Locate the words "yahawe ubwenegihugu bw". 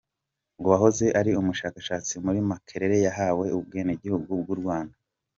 3.05-4.47